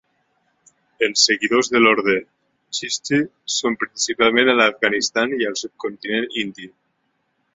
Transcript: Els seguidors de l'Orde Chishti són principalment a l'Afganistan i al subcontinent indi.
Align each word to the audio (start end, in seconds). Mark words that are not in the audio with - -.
Els 1.07 1.25
seguidors 1.27 1.69
de 1.73 1.81
l'Orde 1.81 2.15
Chishti 2.77 3.21
són 3.57 3.77
principalment 3.83 4.51
a 4.53 4.57
l'Afganistan 4.61 5.39
i 5.43 5.49
al 5.51 5.61
subcontinent 5.63 6.29
indi. 6.45 6.69